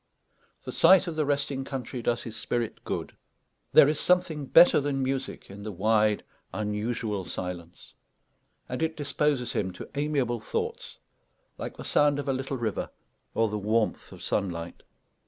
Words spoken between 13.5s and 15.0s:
warmth of sunlight.